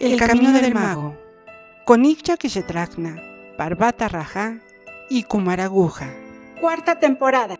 El 0.00 0.18
Camino 0.18 0.52
del 0.52 0.74
Mago, 0.74 1.16
con 1.84 2.04
Ikcha 2.04 2.36
Kishetrakna, 2.36 3.20
Parvata 3.56 4.08
Raja 4.08 4.60
y 5.08 5.24
Kumaraguja. 5.24 6.12
Cuarta 6.60 6.98
temporada. 6.98 7.58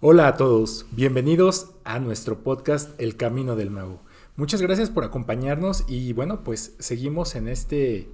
Hola 0.00 0.28
a 0.28 0.36
todos, 0.36 0.86
bienvenidos 0.92 1.72
a 1.84 1.98
nuestro 1.98 2.42
podcast 2.42 2.98
El 3.00 3.16
Camino 3.16 3.56
del 3.56 3.70
Mago. 3.70 4.00
Muchas 4.36 4.62
gracias 4.62 4.90
por 4.90 5.04
acompañarnos 5.04 5.84
y 5.88 6.12
bueno, 6.12 6.44
pues 6.44 6.76
seguimos 6.78 7.34
en 7.34 7.48
este, 7.48 8.08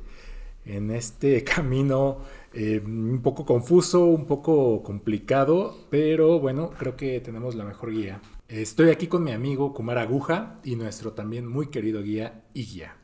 en 0.64 0.90
este 0.90 1.44
camino 1.44 2.18
eh, 2.52 2.80
un 2.84 3.20
poco 3.22 3.44
confuso, 3.44 4.06
un 4.06 4.26
poco 4.26 4.82
complicado, 4.82 5.76
pero 5.90 6.40
bueno, 6.40 6.70
creo 6.78 6.96
que 6.96 7.20
tenemos 7.20 7.54
la 7.54 7.64
mejor 7.64 7.92
guía. 7.92 8.20
Estoy 8.54 8.90
aquí 8.90 9.08
con 9.08 9.24
mi 9.24 9.32
amigo 9.32 9.74
Kumar 9.74 9.98
Aguja 9.98 10.60
y 10.62 10.76
nuestro 10.76 11.12
también 11.12 11.44
muy 11.44 11.70
querido 11.70 12.04
guía 12.04 12.44
Iguía. 12.54 12.96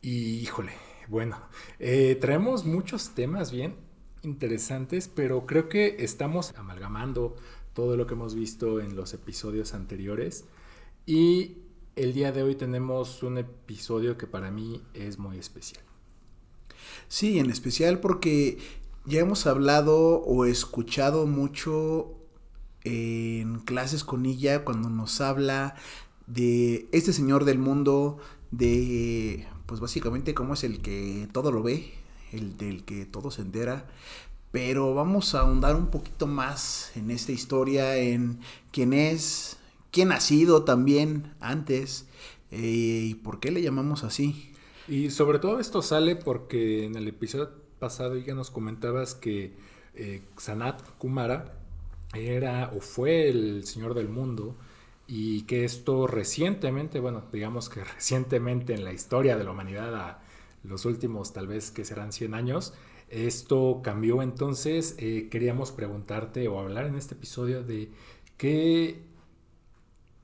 Y 0.00 0.38
híjole, 0.38 0.72
bueno, 1.06 1.36
eh, 1.78 2.16
traemos 2.18 2.64
muchos 2.64 3.10
temas 3.10 3.52
bien 3.52 3.74
interesantes, 4.22 5.06
pero 5.06 5.44
creo 5.44 5.68
que 5.68 5.96
estamos 5.98 6.54
amalgamando 6.56 7.36
todo 7.74 7.98
lo 7.98 8.06
que 8.06 8.14
hemos 8.14 8.34
visto 8.34 8.80
en 8.80 8.96
los 8.96 9.12
episodios 9.12 9.74
anteriores. 9.74 10.46
Y 11.04 11.58
el 11.94 12.14
día 12.14 12.32
de 12.32 12.42
hoy 12.42 12.54
tenemos 12.54 13.22
un 13.22 13.36
episodio 13.36 14.16
que 14.16 14.26
para 14.26 14.50
mí 14.50 14.82
es 14.94 15.18
muy 15.18 15.36
especial. 15.36 15.84
Sí, 17.06 17.38
en 17.38 17.50
especial 17.50 18.00
porque 18.00 18.56
ya 19.04 19.20
hemos 19.20 19.46
hablado 19.46 20.22
o 20.22 20.46
escuchado 20.46 21.26
mucho 21.26 22.19
en 22.84 23.60
clases 23.60 24.04
con 24.04 24.26
ella 24.26 24.64
cuando 24.64 24.88
nos 24.90 25.20
habla 25.20 25.74
de 26.26 26.88
este 26.92 27.12
señor 27.12 27.44
del 27.44 27.58
mundo, 27.58 28.18
de 28.50 29.46
pues 29.66 29.80
básicamente 29.80 30.34
cómo 30.34 30.54
es 30.54 30.64
el 30.64 30.80
que 30.80 31.28
todo 31.32 31.52
lo 31.52 31.62
ve, 31.62 31.92
el 32.32 32.56
del 32.56 32.84
que 32.84 33.04
todo 33.04 33.30
se 33.30 33.42
entera, 33.42 33.86
pero 34.50 34.94
vamos 34.94 35.34
a 35.34 35.40
ahondar 35.40 35.76
un 35.76 35.88
poquito 35.88 36.26
más 36.26 36.92
en 36.96 37.10
esta 37.10 37.32
historia, 37.32 37.96
en 37.96 38.40
quién 38.72 38.92
es, 38.92 39.58
quién 39.90 40.12
ha 40.12 40.20
sido 40.20 40.64
también 40.64 41.34
antes 41.40 42.06
eh, 42.50 43.02
y 43.10 43.14
por 43.14 43.40
qué 43.40 43.50
le 43.50 43.62
llamamos 43.62 44.02
así. 44.02 44.52
Y 44.88 45.10
sobre 45.10 45.38
todo 45.38 45.60
esto 45.60 45.82
sale 45.82 46.16
porque 46.16 46.84
en 46.84 46.96
el 46.96 47.06
episodio 47.06 47.50
pasado 47.78 48.16
ya 48.16 48.34
nos 48.34 48.50
comentabas 48.50 49.14
que 49.14 49.54
eh, 49.94 50.22
Sanat 50.36 50.82
Kumara 50.98 51.59
era 52.14 52.72
o 52.76 52.80
fue 52.80 53.28
el 53.28 53.64
señor 53.66 53.94
del 53.94 54.08
mundo 54.08 54.56
y 55.06 55.42
que 55.42 55.64
esto 55.64 56.06
recientemente, 56.06 57.00
bueno, 57.00 57.24
digamos 57.32 57.68
que 57.68 57.82
recientemente 57.96 58.74
en 58.74 58.84
la 58.84 58.92
historia 58.92 59.36
de 59.36 59.44
la 59.44 59.50
humanidad, 59.52 59.94
a 59.94 60.22
los 60.62 60.84
últimos 60.84 61.32
tal 61.32 61.46
vez 61.46 61.70
que 61.70 61.84
serán 61.84 62.12
100 62.12 62.34
años, 62.34 62.74
esto 63.08 63.80
cambió 63.82 64.22
entonces. 64.22 64.94
Eh, 64.98 65.28
queríamos 65.30 65.72
preguntarte 65.72 66.46
o 66.48 66.60
hablar 66.60 66.86
en 66.86 66.94
este 66.94 67.14
episodio 67.14 67.62
de 67.64 67.90
qué, 68.36 69.02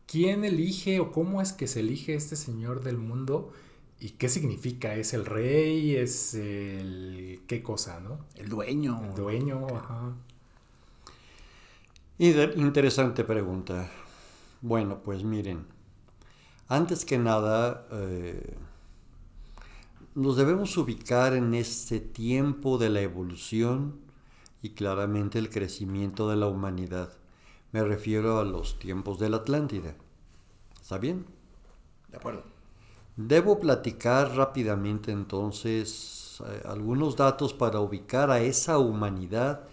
quién 0.07 0.45
elige 0.45 1.01
o 1.01 1.11
cómo 1.13 1.43
es 1.43 1.53
que 1.53 1.67
se 1.67 1.81
elige 1.81 2.15
este 2.15 2.37
Señor 2.37 2.83
del 2.85 2.97
mundo 2.97 3.53
y 3.99 4.11
qué 4.11 4.29
significa. 4.29 4.95
¿Es 4.95 5.15
el 5.15 5.27
rey? 5.27 5.97
¿Es 5.97 6.35
el 6.35 7.41
qué 7.49 7.63
cosa, 7.63 7.99
no? 8.01 8.21
El 8.37 8.49
dueño. 8.49 9.03
El 9.05 9.15
dueño, 9.17 9.67
ajá. 9.67 10.15
Interesante 12.19 13.25
pregunta. 13.25 13.91
Bueno, 14.63 15.01
pues 15.05 15.23
miren, 15.23 15.67
antes 16.67 17.05
que 17.05 17.19
nada, 17.19 17.87
eh, 17.93 18.57
nos 20.15 20.39
debemos 20.39 20.75
ubicar 20.79 21.35
en 21.35 21.53
este 21.53 22.01
tiempo 22.01 22.79
de 22.79 22.89
la 22.89 23.03
evolución 23.03 24.01
y 24.63 24.71
claramente 24.71 25.39
el 25.39 25.51
crecimiento 25.51 26.31
de 26.31 26.37
la 26.37 26.47
humanidad. 26.47 27.13
Me 27.73 27.85
refiero 27.85 28.39
a 28.39 28.45
los 28.45 28.79
tiempos 28.79 29.19
de 29.19 29.29
la 29.29 29.37
Atlántida. 29.37 29.95
¿Está 30.81 30.97
bien? 30.97 31.27
De 32.09 32.17
acuerdo. 32.17 32.45
Debo 33.17 33.61
platicar 33.61 34.35
rápidamente 34.35 35.13
entonces 35.13 36.43
eh, 36.47 36.63
algunos 36.65 37.15
datos 37.15 37.53
para 37.53 37.81
ubicar 37.81 38.31
a 38.31 38.41
esa 38.41 38.79
humanidad 38.79 39.65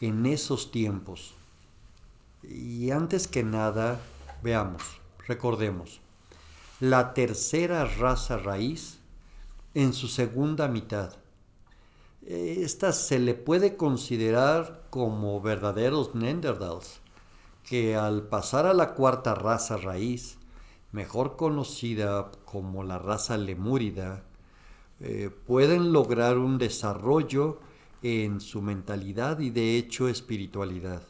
en 0.00 0.24
esos 0.24 0.70
tiempos. 0.70 1.34
Y 2.42 2.90
antes 2.90 3.28
que 3.28 3.42
nada, 3.42 4.00
veamos, 4.42 4.82
recordemos, 5.26 6.00
la 6.80 7.12
tercera 7.12 7.84
raza 7.84 8.38
raíz 8.38 9.00
en 9.74 9.92
su 9.92 10.08
segunda 10.08 10.66
mitad. 10.66 11.14
Esta 12.26 12.92
se 12.92 13.18
le 13.18 13.34
puede 13.34 13.76
considerar 13.76 14.86
como 14.90 15.40
verdaderos 15.40 16.14
Neanderthals, 16.14 17.00
que 17.64 17.96
al 17.96 18.28
pasar 18.28 18.66
a 18.66 18.74
la 18.74 18.94
cuarta 18.94 19.34
raza 19.34 19.76
raíz, 19.76 20.38
mejor 20.92 21.36
conocida 21.36 22.30
como 22.44 22.82
la 22.82 22.98
raza 22.98 23.36
lemúrida, 23.36 24.24
eh, 25.00 25.30
pueden 25.46 25.92
lograr 25.92 26.38
un 26.38 26.58
desarrollo 26.58 27.60
en 28.02 28.40
su 28.40 28.60
mentalidad 28.60 29.38
y 29.40 29.50
de 29.50 29.76
hecho 29.76 30.08
espiritualidad. 30.08 31.02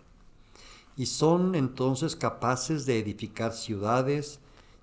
Y 1.00 1.06
son 1.06 1.54
entonces 1.54 2.14
capaces 2.14 2.84
de 2.84 2.98
edificar 2.98 3.54
ciudades 3.54 4.38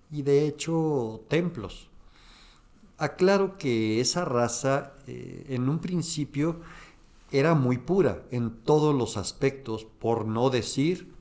y 0.09 0.23
de 0.23 0.47
hecho 0.47 1.21
templos. 1.27 1.89
Aclaro 2.97 3.59
que 3.59 4.01
esa 4.01 4.25
raza 4.25 4.93
eh, 5.05 5.45
en 5.49 5.69
un 5.69 5.77
principio 5.77 6.59
era 7.31 7.53
muy 7.53 7.77
pura 7.77 8.23
en 8.31 8.49
todos 8.49 8.95
los 8.95 9.15
aspectos, 9.15 9.85
por 9.85 10.25
no 10.25 10.49
decir 10.49 11.13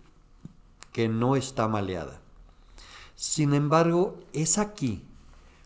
que 0.93 1.11
no 1.11 1.37
está 1.37 1.69
maleada. 1.69 2.23
Sin 3.15 3.53
embargo, 3.53 4.19
es 4.33 4.57
aquí 4.57 5.05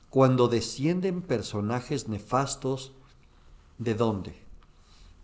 cuando 0.08 0.48
descienden 0.48 1.22
personajes 1.22 2.08
nefastos 2.08 2.94
de 3.78 3.94
dónde? 3.94 4.34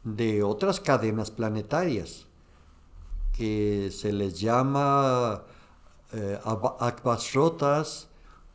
De 0.05 0.45
otras 0.45 0.79
cadenas 0.79 1.33
planetarias, 1.33 2.27
que 3.37 3.91
se 3.93 4.13
les 4.13 4.41
llama 4.41 5.43
eh, 6.13 6.39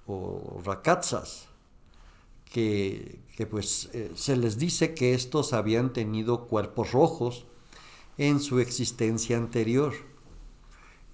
o 0.08 0.62
Rakatsas 0.66 1.52
que, 2.52 3.22
pues 3.50 3.90
eh, 3.94 4.12
se 4.16 4.36
les 4.36 4.58
dice 4.58 4.94
que 4.94 5.14
estos 5.14 5.54
habían 5.54 5.94
tenido 5.94 6.48
cuerpos 6.48 6.92
rojos 6.92 7.46
en 8.18 8.40
su 8.40 8.60
existencia 8.60 9.38
anterior. 9.38 9.94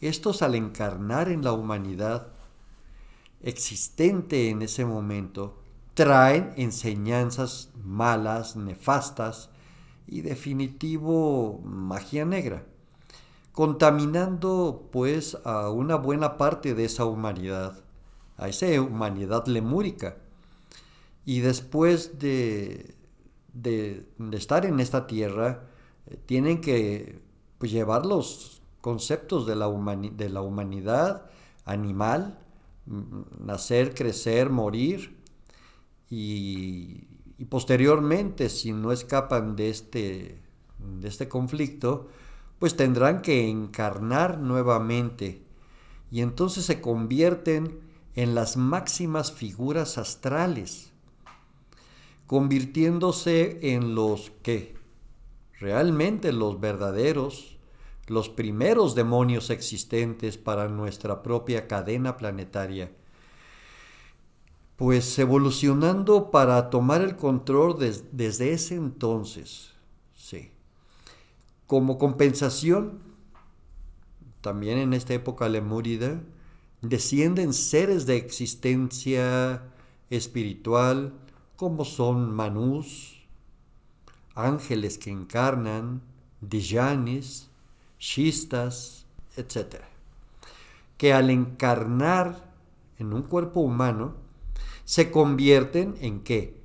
Estos 0.01 0.41
al 0.41 0.55
encarnar 0.55 1.29
en 1.29 1.43
la 1.43 1.53
humanidad 1.53 2.27
existente 3.41 4.49
en 4.49 4.63
ese 4.63 4.83
momento, 4.83 5.59
traen 5.93 6.53
enseñanzas 6.57 7.69
malas, 7.83 8.55
nefastas 8.55 9.49
y 10.07 10.21
definitivo 10.21 11.61
magia 11.63 12.25
negra, 12.25 12.65
contaminando 13.57 14.87
pues 14.91 15.35
a 15.43 15.71
una 15.71 15.95
buena 15.95 16.37
parte 16.37 16.75
de 16.75 16.85
esa 16.85 17.05
humanidad, 17.05 17.83
a 18.37 18.49
esa 18.49 18.67
humanidad 18.79 19.47
lemúrica. 19.47 20.17
Y 21.25 21.39
después 21.39 22.19
de, 22.19 22.93
de, 23.53 24.05
estar 24.33 24.63
en 24.67 24.79
esta 24.79 25.07
tierra, 25.07 25.63
eh, 26.05 26.19
tienen 26.27 26.61
que 26.61 27.19
pues, 27.57 27.71
llevar 27.71 28.05
los 28.05 28.61
conceptos 28.79 29.47
de 29.47 29.55
la, 29.55 29.67
de 29.67 30.29
la 30.29 30.41
humanidad 30.41 31.25
animal, 31.65 32.37
nacer, 33.39 33.95
crecer, 33.95 34.51
morir, 34.51 35.17
y, 36.11 37.07
posteriormente, 37.49 38.49
si 38.49 38.71
no 38.71 38.91
escapan 38.91 39.55
de 39.55 39.71
este, 39.71 40.43
de 40.77 41.07
este 41.07 41.27
conflicto, 41.27 42.09
pues 42.59 42.75
tendrán 42.75 43.21
que 43.21 43.49
encarnar 43.49 44.39
nuevamente 44.39 45.43
y 46.11 46.21
entonces 46.21 46.65
se 46.65 46.81
convierten 46.81 47.79
en 48.15 48.33
las 48.33 48.57
máximas 48.57 49.31
figuras 49.31 49.97
astrales 49.97 50.91
convirtiéndose 52.27 53.73
en 53.73 53.95
los 53.95 54.31
que 54.43 54.75
realmente 55.59 56.33
los 56.33 56.59
verdaderos, 56.59 57.57
los 58.07 58.29
primeros 58.29 58.95
demonios 58.95 59.49
existentes 59.49 60.37
para 60.37 60.67
nuestra 60.67 61.23
propia 61.23 61.67
cadena 61.67 62.17
planetaria, 62.17 62.91
pues 64.75 65.17
evolucionando 65.17 66.29
para 66.29 66.69
tomar 66.69 67.01
el 67.01 67.15
control 67.15 67.77
desde 67.79 68.51
ese 68.51 68.75
entonces, 68.75 69.71
sí. 70.13 70.51
Como 71.67 71.97
compensación, 71.97 72.99
también 74.41 74.77
en 74.77 74.93
esta 74.93 75.13
época 75.13 75.49
lemúrida, 75.49 76.21
descienden 76.81 77.53
seres 77.53 78.05
de 78.05 78.15
existencia 78.15 79.63
espiritual 80.09 81.13
como 81.57 81.85
son 81.85 82.33
manús, 82.33 83.25
ángeles 84.33 84.97
que 84.97 85.09
encarnan, 85.09 86.01
dijanis, 86.39 87.49
shistas, 87.99 89.05
etc. 89.35 89.81
Que 90.97 91.13
al 91.13 91.29
encarnar 91.29 92.47
en 92.99 93.13
un 93.13 93.23
cuerpo 93.23 93.59
humano, 93.59 94.15
se 94.85 95.11
convierten 95.11 95.95
en 95.99 96.21
qué? 96.21 96.61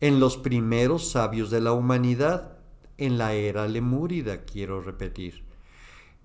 En 0.00 0.20
los 0.20 0.36
primeros 0.36 1.10
sabios 1.10 1.50
de 1.50 1.60
la 1.60 1.72
humanidad, 1.72 2.55
en 2.98 3.18
la 3.18 3.34
era 3.34 3.66
lemúrida, 3.68 4.44
quiero 4.44 4.80
repetir. 4.80 5.44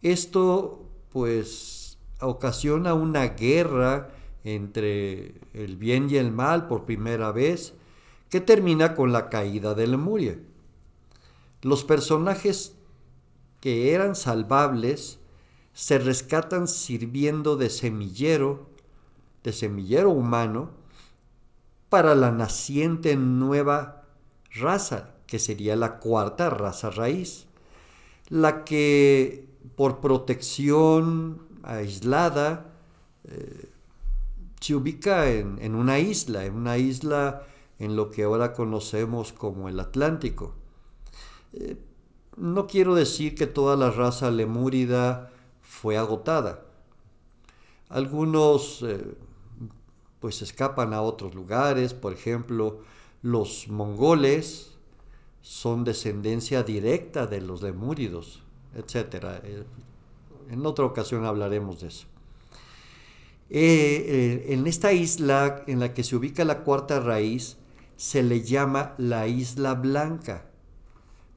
Esto, 0.02 0.90
pues, 1.12 1.98
ocasiona 2.20 2.94
una 2.94 3.28
guerra 3.30 4.10
entre 4.44 5.42
el 5.54 5.78
bien 5.78 6.10
y 6.10 6.18
el 6.18 6.32
mal 6.32 6.68
por 6.68 6.86
primera 6.86 7.32
vez, 7.32 7.74
que 8.30 8.42
termina 8.42 8.96
con 8.96 9.12
la 9.12 9.30
caída 9.30 9.74
de 9.74 9.88
Lemuria. 9.88 10.40
Los 11.62 11.84
personajes 11.84 12.76
que 13.60 13.94
eran 13.94 14.16
salvables 14.16 15.20
se 15.74 16.00
rescatan 16.00 16.68
sirviendo 16.68 17.56
de 17.56 17.70
semillero, 17.70 18.70
de 19.44 19.54
semillero 19.54 20.10
humano, 20.10 20.72
para 21.90 22.16
la 22.16 22.32
naciente 22.32 23.16
nueva 23.16 24.06
raza, 24.52 25.16
que 25.32 25.40
sería 25.40 25.78
la 25.78 25.98
cuarta 26.00 26.50
raza 26.50 26.90
raíz, 26.90 27.46
la 28.28 28.66
que 28.66 29.48
por 29.78 30.02
protección 30.02 31.48
aislada 31.64 32.74
eh, 33.24 33.70
se 34.60 34.76
ubica 34.76 35.30
en, 35.30 35.74
una 35.74 36.00
isla, 36.00 36.44
en 36.44 36.56
una 36.56 36.78
isla 36.78 37.44
en 37.80 37.96
lo 37.96 38.10
que 38.10 38.24
ahora 38.24 38.52
conocemos 38.52 39.32
como 39.32 39.70
el 39.70 39.80
Atlántico. 39.80 40.54
Eh, 41.54 41.78
no 42.36 42.68
quiero 42.68 42.94
decir 42.94 43.34
que 43.34 43.48
toda 43.48 43.78
la 43.78 43.90
raza 43.90 44.32
lemúrida 44.32 45.32
fue 45.62 45.96
agotada. 45.96 46.66
Algunos 47.88 48.84
eh, 48.84 49.16
pues 50.20 50.42
escapan 50.42 50.94
a 50.94 51.02
otros 51.02 51.36
lugares, 51.36 51.94
por 51.94 52.12
ejemplo, 52.12 52.82
los 53.22 53.70
mongoles 53.70 54.71
son 55.42 55.84
descendencia 55.84 56.64
directa 56.64 57.28
de 57.28 57.42
los 57.42 57.62
lemúridos, 57.62 58.44
etc. 58.76 59.26
Eh, 59.44 59.64
en 60.50 60.66
otra 60.66 60.86
ocasión 60.86 61.26
hablaremos 61.26 61.82
de 61.82 61.88
eso. 61.88 62.08
en 63.50 64.68
esta 64.68 64.94
isla 64.94 65.64
en 65.68 65.80
la 65.80 65.94
que 65.94 66.04
se 66.04 66.16
ubica 66.16 66.46
la 66.46 66.64
cuarta 66.64 67.00
raíz, 67.00 67.58
se 67.98 68.24
le 68.24 68.42
llama 68.42 68.96
la 68.98 69.28
Isla 69.28 69.76
Blanca, 69.76 70.46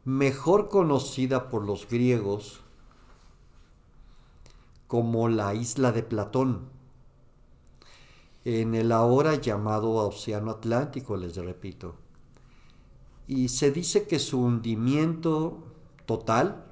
mejor 0.05 0.69
conocida 0.69 1.51
por 1.51 1.65
los 1.65 1.89
griegos 1.89 2.62
como 4.87 5.29
la 5.29 5.55
isla 5.55 5.93
de 5.93 6.03
Platón, 6.03 6.69
en 8.45 8.75
el 8.75 8.93
ahora 8.93 9.35
llamado 9.35 9.91
Océano 9.93 10.53
Atlántico, 10.53 11.17
les 11.17 11.37
repito. 11.37 11.97
Y 13.26 13.49
se 13.49 13.71
dice 13.71 14.06
que 14.06 14.19
su 14.19 14.41
hundimiento 14.41 15.59
total, 16.06 16.65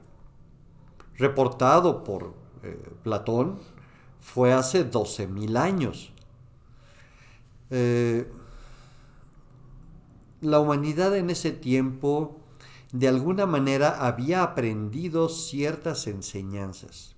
reportado 1.17 2.05
por 2.05 2.35
eh, 2.63 2.79
Platón, 3.03 3.59
fue 4.21 4.53
hace 4.53 4.91
12.000 4.91 5.57
años. 5.57 6.13
Eh, 7.71 8.31
la 10.43 10.61
humanidad 10.61 11.17
en 11.17 11.31
ese 11.31 11.53
tiempo 11.53 12.39
de 12.93 13.09
alguna 13.09 13.47
manera 13.47 14.07
había 14.07 14.43
aprendido 14.43 15.29
ciertas 15.31 16.07
enseñanzas, 16.07 17.17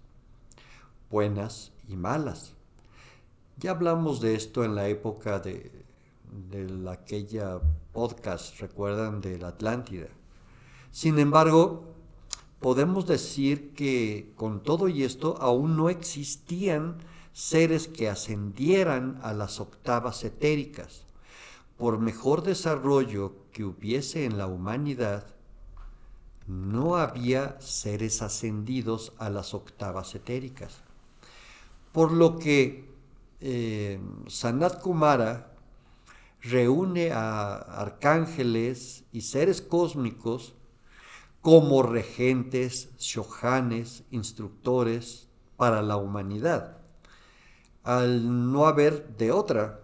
buenas 1.10 1.72
y 1.88 1.96
malas. 1.96 2.54
Ya 3.56 3.72
hablamos 3.72 4.20
de 4.20 4.36
esto 4.36 4.64
en 4.64 4.74
la 4.74 4.88
época 4.88 5.40
de, 5.40 5.72
de 6.34 6.90
aquella 6.90 7.60
podcast, 7.92 8.60
recuerdan, 8.60 9.20
de 9.20 9.38
la 9.38 9.48
Atlántida. 9.48 10.08
Sin 10.90 11.18
embargo, 11.18 11.94
podemos 12.60 13.06
decir 13.06 13.72
que 13.74 14.32
con 14.36 14.62
todo 14.62 14.88
y 14.88 15.04
esto 15.04 15.36
aún 15.40 15.76
no 15.76 15.88
existían 15.88 16.98
seres 17.32 17.88
que 17.88 18.08
ascendieran 18.08 19.18
a 19.22 19.32
las 19.32 19.60
octavas 19.60 20.24
etéricas 20.24 21.04
por 21.76 21.98
mejor 21.98 22.42
desarrollo 22.42 23.32
que 23.52 23.64
hubiese 23.64 24.24
en 24.24 24.38
la 24.38 24.46
humanidad, 24.46 25.26
no 26.46 26.96
había 26.96 27.60
seres 27.60 28.22
ascendidos 28.22 29.12
a 29.18 29.30
las 29.30 29.54
octavas 29.54 30.14
etéricas. 30.14 30.82
Por 31.92 32.12
lo 32.12 32.38
que 32.38 32.92
eh, 33.40 34.00
Sanat 34.28 34.80
Kumara 34.80 35.53
reúne 36.44 37.10
a 37.10 37.56
arcángeles 37.56 39.04
y 39.12 39.22
seres 39.22 39.60
cósmicos 39.60 40.54
como 41.40 41.82
regentes, 41.82 42.90
shohanes, 42.98 44.04
instructores 44.10 45.28
para 45.56 45.82
la 45.82 45.96
humanidad, 45.96 46.78
al 47.82 48.52
no 48.52 48.66
haber 48.66 49.16
de 49.16 49.32
otra 49.32 49.80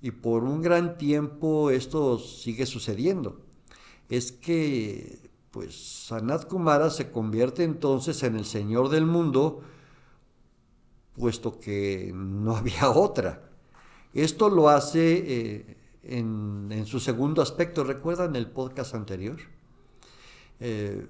y 0.00 0.12
por 0.12 0.44
un 0.44 0.62
gran 0.62 0.96
tiempo 0.96 1.70
esto 1.70 2.18
sigue 2.18 2.66
sucediendo. 2.66 3.40
Es 4.08 4.32
que, 4.32 5.30
pues, 5.50 6.06
Sanat 6.06 6.46
Kumara 6.46 6.90
se 6.90 7.10
convierte 7.10 7.64
entonces 7.64 8.22
en 8.22 8.36
el 8.36 8.44
Señor 8.44 8.88
del 8.90 9.06
mundo, 9.06 9.62
puesto 11.14 11.58
que 11.58 12.12
no 12.14 12.56
había 12.56 12.90
otra. 12.94 13.47
Esto 14.14 14.48
lo 14.48 14.68
hace 14.68 15.24
eh, 15.26 15.76
en, 16.02 16.84
su 16.86 17.00
segundo 17.00 17.42
aspecto. 17.42 17.84
¿Recuerdan 17.84 18.36
el 18.36 18.46
podcast 18.50 18.94
anterior? 18.94 19.38
Eh, 20.60 21.06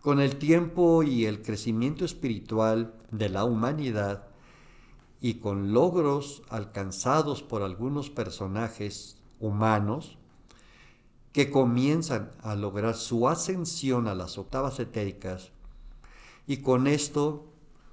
con 0.00 0.20
el 0.20 0.36
tiempo 0.36 1.02
y 1.02 1.26
el 1.26 1.42
crecimiento 1.42 2.04
espiritual 2.04 2.94
de 3.10 3.28
la 3.28 3.44
humanidad, 3.44 4.30
y 5.20 5.34
con 5.34 5.72
logros 5.72 6.42
alcanzados 6.48 7.42
por 7.42 7.62
algunos 7.62 8.08
personajes 8.10 9.18
humanos 9.38 10.16
que 11.32 11.50
comienzan 11.50 12.30
a 12.42 12.54
lograr 12.54 12.94
su 12.96 13.28
ascensión 13.28 14.08
a 14.08 14.14
las 14.14 14.38
octavas 14.38 14.80
etéricas 14.80 15.52
y 16.46 16.58
con 16.58 16.86
esto 16.86 17.49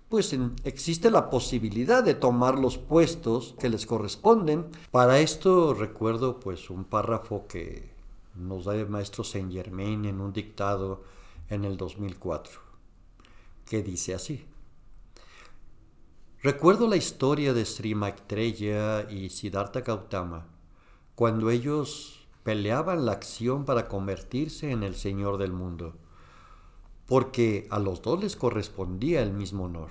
pues 0.09 0.35
existe 0.63 1.11
la 1.11 1.29
posibilidad 1.29 2.03
de 2.03 2.13
tomar 2.13 2.57
los 2.57 2.77
puestos 2.77 3.55
que 3.59 3.69
les 3.69 3.85
corresponden. 3.85 4.67
Para 4.91 5.19
esto 5.19 5.73
recuerdo 5.73 6.39
pues 6.39 6.69
un 6.69 6.85
párrafo 6.85 7.47
que 7.47 7.91
nos 8.35 8.65
da 8.65 8.75
el 8.75 8.87
maestro 8.87 9.23
Saint 9.23 9.51
Germain 9.51 10.05
en 10.05 10.21
un 10.21 10.31
dictado 10.31 11.03
en 11.49 11.65
el 11.65 11.77
2004, 11.77 12.59
que 13.65 13.81
dice 13.83 14.13
así. 14.13 14.45
Recuerdo 16.41 16.87
la 16.87 16.97
historia 16.97 17.53
de 17.53 17.65
Sri 17.65 17.95
Maitreya 17.95 19.09
y 19.09 19.29
Siddhartha 19.29 19.81
Gautama 19.81 20.45
cuando 21.17 21.49
ellos 21.49 22.27
peleaban 22.43 23.07
la 23.07 23.13
acción 23.13 23.65
para 23.65 23.87
convertirse 23.87 24.69
en 24.69 24.83
el 24.83 24.93
Señor 24.93 25.39
del 25.39 25.51
mundo, 25.51 25.95
porque 27.07 27.67
a 27.71 27.79
los 27.79 28.03
dos 28.03 28.21
les 28.21 28.35
correspondía 28.35 29.23
el 29.23 29.33
mismo 29.33 29.63
honor. 29.63 29.89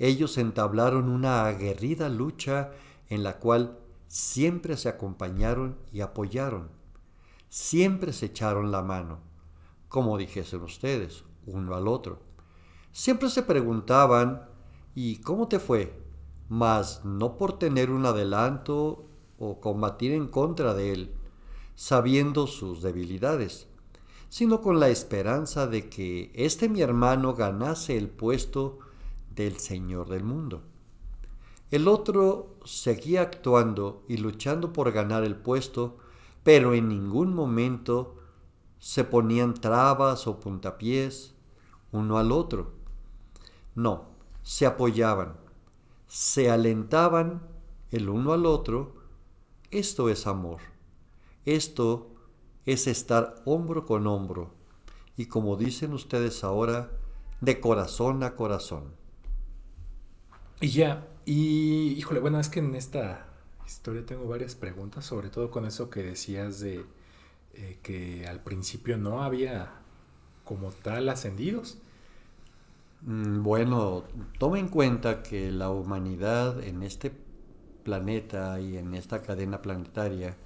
Ellos 0.00 0.36
entablaron 0.38 1.08
una 1.08 1.46
aguerrida 1.46 2.08
lucha 2.08 2.72
en 3.08 3.22
la 3.22 3.38
cual 3.38 3.78
siempre 4.08 4.76
se 4.76 4.88
acompañaron 4.88 5.76
y 5.92 6.00
apoyaron, 6.00 6.70
siempre 7.48 8.12
se 8.12 8.26
echaron 8.26 8.72
la 8.72 8.82
mano, 8.82 9.20
como 9.88 10.18
dijesen 10.18 10.62
ustedes, 10.62 11.22
uno 11.46 11.76
al 11.76 11.86
otro. 11.86 12.20
Siempre 12.90 13.30
se 13.30 13.44
preguntaban 13.44 14.48
¿Y 15.00 15.18
cómo 15.18 15.46
te 15.46 15.60
fue? 15.60 15.96
Mas 16.48 17.04
no 17.04 17.36
por 17.36 17.56
tener 17.56 17.90
un 17.90 18.04
adelanto 18.04 19.06
o 19.38 19.60
combatir 19.60 20.10
en 20.10 20.26
contra 20.26 20.74
de 20.74 20.92
él, 20.92 21.14
sabiendo 21.76 22.48
sus 22.48 22.82
debilidades, 22.82 23.68
sino 24.28 24.60
con 24.60 24.78
la 24.78 24.88
esperanza 24.88 25.66
de 25.66 25.88
que 25.88 26.30
este 26.34 26.68
mi 26.68 26.80
hermano 26.80 27.34
ganase 27.34 27.96
el 27.96 28.08
puesto 28.08 28.78
del 29.34 29.58
Señor 29.58 30.08
del 30.08 30.24
mundo. 30.24 30.62
El 31.70 31.86
otro 31.86 32.56
seguía 32.64 33.22
actuando 33.22 34.04
y 34.08 34.16
luchando 34.16 34.72
por 34.72 34.90
ganar 34.92 35.24
el 35.24 35.36
puesto, 35.36 35.98
pero 36.42 36.74
en 36.74 36.88
ningún 36.88 37.34
momento 37.34 38.16
se 38.78 39.04
ponían 39.04 39.54
trabas 39.54 40.26
o 40.26 40.40
puntapiés 40.40 41.34
uno 41.92 42.18
al 42.18 42.32
otro. 42.32 42.72
No, 43.74 44.06
se 44.42 44.66
apoyaban, 44.66 45.36
se 46.06 46.50
alentaban 46.50 47.42
el 47.90 48.08
uno 48.08 48.32
al 48.32 48.46
otro, 48.46 48.94
esto 49.70 50.08
es 50.08 50.26
amor. 50.26 50.60
Esto 51.44 52.17
es 52.66 52.86
estar 52.86 53.36
hombro 53.44 53.84
con 53.84 54.06
hombro 54.06 54.52
y 55.16 55.26
como 55.26 55.56
dicen 55.56 55.92
ustedes 55.92 56.44
ahora, 56.44 56.90
de 57.40 57.60
corazón 57.60 58.22
a 58.22 58.36
corazón. 58.36 58.92
Y 60.60 60.68
ya, 60.68 61.06
y 61.24 61.94
híjole, 61.98 62.20
bueno, 62.20 62.38
es 62.38 62.48
que 62.48 62.60
en 62.60 62.74
esta 62.74 63.26
historia 63.66 64.06
tengo 64.06 64.28
varias 64.28 64.54
preguntas, 64.54 65.04
sobre 65.04 65.28
todo 65.28 65.50
con 65.50 65.66
eso 65.66 65.90
que 65.90 66.02
decías 66.02 66.60
de 66.60 66.84
eh, 67.54 67.78
que 67.82 68.26
al 68.26 68.42
principio 68.42 68.96
no 68.96 69.22
había 69.22 69.72
como 70.44 70.70
tal 70.70 71.08
ascendidos. 71.08 71.78
Mm, 73.02 73.42
bueno, 73.42 74.04
toma 74.38 74.58
en 74.58 74.68
cuenta 74.68 75.22
que 75.22 75.50
la 75.50 75.70
humanidad 75.70 76.62
en 76.62 76.82
este 76.82 77.12
planeta 77.82 78.60
y 78.60 78.76
en 78.76 78.94
esta 78.94 79.22
cadena 79.22 79.62
planetaria 79.62 80.36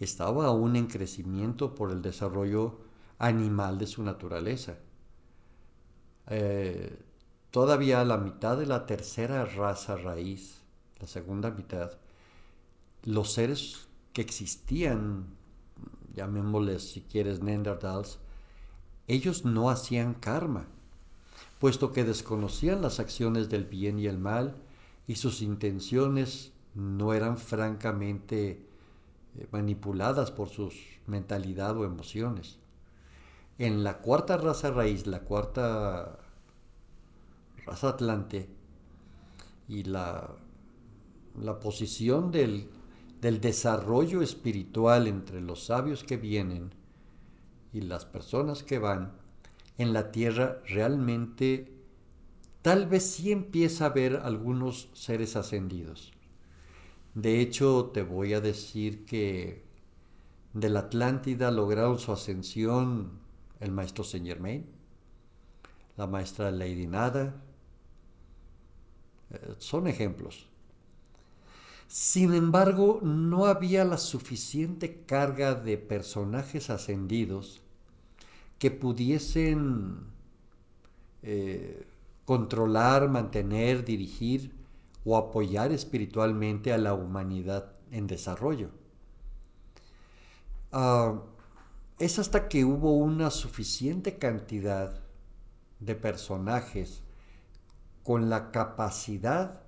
estaba 0.00 0.46
aún 0.46 0.76
en 0.76 0.86
crecimiento 0.86 1.74
por 1.74 1.90
el 1.90 2.02
desarrollo 2.02 2.80
animal 3.18 3.78
de 3.78 3.86
su 3.86 4.02
naturaleza. 4.02 4.76
Eh, 6.28 6.98
todavía 7.50 8.04
la 8.04 8.18
mitad 8.18 8.56
de 8.56 8.66
la 8.66 8.86
tercera 8.86 9.44
raza 9.44 9.96
raíz, 9.96 10.62
la 11.00 11.06
segunda 11.06 11.50
mitad, 11.50 11.92
los 13.04 13.32
seres 13.32 13.88
que 14.12 14.22
existían, 14.22 15.26
llamémosles 16.14 16.90
si 16.90 17.02
quieres 17.02 17.42
Neanderthals, 17.42 18.18
ellos 19.06 19.44
no 19.44 19.68
hacían 19.68 20.14
karma, 20.14 20.66
puesto 21.58 21.92
que 21.92 22.04
desconocían 22.04 22.80
las 22.80 23.00
acciones 23.00 23.50
del 23.50 23.64
bien 23.64 23.98
y 23.98 24.06
el 24.06 24.18
mal 24.18 24.56
y 25.06 25.16
sus 25.16 25.42
intenciones 25.42 26.52
no 26.74 27.12
eran 27.12 27.36
francamente 27.36 28.66
manipuladas 29.50 30.30
por 30.30 30.48
su 30.48 30.72
mentalidad 31.06 31.76
o 31.76 31.84
emociones. 31.84 32.58
En 33.58 33.84
la 33.84 33.98
cuarta 33.98 34.36
raza 34.36 34.70
raíz, 34.70 35.06
la 35.06 35.20
cuarta 35.20 36.18
raza 37.66 37.88
atlante, 37.90 38.48
y 39.68 39.84
la, 39.84 40.30
la 41.40 41.60
posición 41.60 42.30
del, 42.30 42.68
del 43.20 43.40
desarrollo 43.40 44.22
espiritual 44.22 45.06
entre 45.06 45.40
los 45.40 45.64
sabios 45.64 46.04
que 46.04 46.16
vienen 46.16 46.74
y 47.72 47.80
las 47.80 48.04
personas 48.04 48.62
que 48.62 48.78
van, 48.78 49.12
en 49.78 49.92
la 49.92 50.12
tierra 50.12 50.60
realmente 50.66 51.72
tal 52.62 52.86
vez 52.86 53.04
sí 53.10 53.32
empieza 53.32 53.84
a 53.84 53.88
haber 53.88 54.16
algunos 54.16 54.88
seres 54.92 55.36
ascendidos. 55.36 56.12
De 57.14 57.40
hecho, 57.40 57.90
te 57.94 58.02
voy 58.02 58.34
a 58.34 58.40
decir 58.40 59.06
que 59.06 59.64
de 60.52 60.68
la 60.68 60.80
Atlántida 60.80 61.50
lograron 61.50 61.98
su 61.98 62.12
ascensión 62.12 63.20
el 63.60 63.70
maestro 63.70 64.04
Saint 64.04 64.26
Germain, 64.26 64.66
la 65.96 66.06
maestra 66.06 66.50
Lady 66.50 66.86
Nada, 66.86 67.40
eh, 69.30 69.54
son 69.58 69.86
ejemplos. 69.86 70.48
Sin 71.86 72.34
embargo, 72.34 73.00
no 73.02 73.46
había 73.46 73.84
la 73.84 73.98
suficiente 73.98 75.04
carga 75.06 75.54
de 75.54 75.78
personajes 75.78 76.68
ascendidos 76.70 77.60
que 78.58 78.70
pudiesen 78.70 79.98
eh, 81.22 81.86
controlar, 82.24 83.08
mantener, 83.08 83.84
dirigir 83.84 84.63
o 85.04 85.16
apoyar 85.16 85.72
espiritualmente 85.72 86.72
a 86.72 86.78
la 86.78 86.94
humanidad 86.94 87.72
en 87.90 88.06
desarrollo. 88.06 88.70
Ah, 90.72 91.22
es 91.98 92.18
hasta 92.18 92.48
que 92.48 92.64
hubo 92.64 92.92
una 92.92 93.30
suficiente 93.30 94.18
cantidad 94.18 95.00
de 95.80 95.94
personajes 95.94 97.02
con 98.02 98.28
la 98.28 98.50
capacidad 98.50 99.62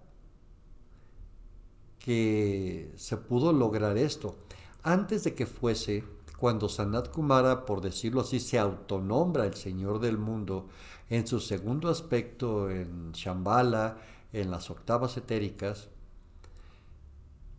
que 1.98 2.92
se 2.96 3.16
pudo 3.16 3.52
lograr 3.52 3.98
esto. 3.98 4.36
Antes 4.82 5.24
de 5.24 5.34
que 5.34 5.46
fuese 5.46 6.04
cuando 6.38 6.68
Sanat 6.68 7.10
Kumara, 7.10 7.64
por 7.64 7.80
decirlo 7.80 8.20
así, 8.20 8.40
se 8.40 8.58
autonombra 8.58 9.46
el 9.46 9.54
Señor 9.54 10.00
del 10.00 10.18
mundo 10.18 10.68
en 11.08 11.26
su 11.26 11.40
segundo 11.40 11.88
aspecto 11.88 12.70
en 12.70 13.12
Shambhala, 13.12 13.96
en 14.32 14.50
las 14.50 14.70
octavas 14.70 15.16
etéricas, 15.16 15.88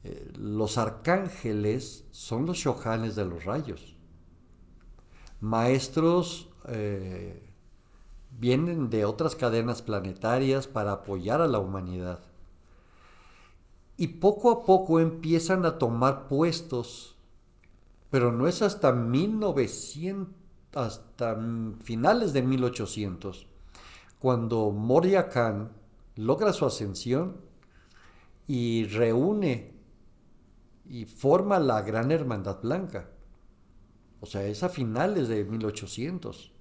eh, 0.04 0.32
los 0.38 0.78
arcángeles 0.78 2.06
son 2.12 2.46
los 2.46 2.58
shohanes 2.58 3.16
de 3.16 3.26
los 3.26 3.46
rayos 3.46 3.98
maestros 5.40 6.50
eh, 6.68 7.44
vienen 8.32 8.90
de 8.90 9.06
otras 9.06 9.36
cadenas 9.36 9.82
planetarias 9.82 10.68
para 10.68 10.94
apoyar 10.94 11.42
a 11.42 11.48
la 11.48 11.60
humanidad. 11.60 12.20
Y 13.98 14.08
poco 14.08 14.52
a 14.52 14.64
poco 14.64 15.00
empiezan 15.00 15.66
a 15.66 15.80
tomar 15.80 16.28
puestos, 16.28 17.16
pero 18.12 18.32
no 18.32 18.48
es 18.48 18.62
hasta 18.62 18.92
1900, 18.92 20.36
hasta 20.76 21.38
finales 21.84 22.34
de 22.34 22.44
1800, 22.44 23.48
cuando 24.20 24.70
Moria 24.70 25.30
Khan 25.30 25.72
logra 26.18 26.54
su 26.54 26.66
ascensión 26.66 27.38
y 28.48 28.86
reúne 28.86 29.74
y 30.86 31.06
forma 31.06 31.60
la 31.60 31.82
Gran 31.82 32.12
Hermandad 32.12 32.62
Blanca. 32.62 33.10
O 34.20 34.26
sea, 34.26 34.46
es 34.46 34.64
a 34.64 34.70
finales 34.70 35.28
de 35.28 35.44
1800. 35.44 36.52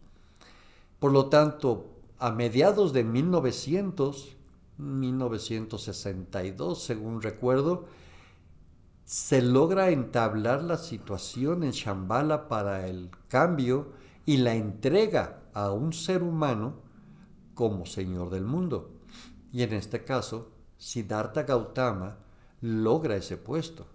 Por 0.99 1.13
lo 1.13 1.27
tanto, 1.27 1.93
a 2.19 2.33
mediados 2.33 2.93
de 2.93 3.05
1900, 3.05 4.37
1962, 4.79 6.83
según 6.83 7.23
recuerdo, 7.23 7.87
se 9.05 9.41
logra 9.41 9.91
entablar 9.91 10.65
la 10.65 10.77
situación 10.77 11.63
en 11.63 11.71
Shambhala 11.71 12.49
para 12.49 12.89
el 12.89 13.11
cambio 13.29 13.93
y 14.27 14.39
la 14.39 14.55
entrega 14.55 15.45
a 15.55 15.71
un 15.71 15.93
ser 15.93 16.23
humano 16.23 16.75
como 17.55 17.87
Señor 17.87 18.31
del 18.31 18.45
mundo. 18.45 18.96
Y 19.57 19.63
en 19.63 19.73
este 19.73 20.05
caso, 20.05 20.51
Siddhartha 20.77 21.45
Gautama 21.45 22.19
logra 22.61 23.17
ese 23.17 23.39
puesto. 23.39 23.87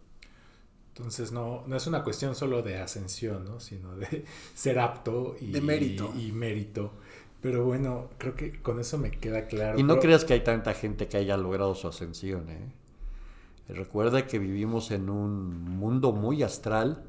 Entonces 0.88 1.32
no, 1.32 1.63
no 1.68 1.75
es 1.75 1.86
una 1.86 2.03
cuestión 2.03 2.34
solo 2.34 2.63
de 2.63 2.80
ascensión, 2.80 3.46
¿no? 3.46 3.60
sino 3.60 3.96
de 3.96 4.25
ser 4.56 4.80
apto 4.80 5.36
y, 5.39 5.51
de 5.51 5.62
mérito. 5.62 6.12
Y, 6.18 6.32
mérito. 6.32 6.94
Pero 7.41 7.63
bueno, 7.63 8.10
creo 8.18 8.34
que 8.34 8.60
con 8.60 8.80
eso 8.80 8.98
me 8.98 9.12
queda 9.12 9.46
claro. 9.46 9.77
Y 9.77 9.84
no 9.84 10.00
creas 10.00 10.25
que 10.25 10.34
hay 10.34 10.44
tanta 10.44 10.74
gente 10.74 11.08
que 11.08 11.18
haya 11.18 11.38
logrado 11.38 11.75
su 11.75 11.88
ascensión. 11.88 12.50
¿eh? 12.50 12.74
Recuerda 13.70 14.25
que 14.25 14.39
vivimos 14.39 14.89
en 14.89 15.12
un 15.12 15.62
mundo 15.62 16.12
muy 16.12 16.41
astral 16.41 17.03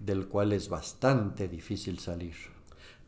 del 0.00 0.28
cual 0.28 0.54
es 0.54 0.70
bastante 0.70 1.46
difícil 1.46 1.98
salir. 1.98 2.53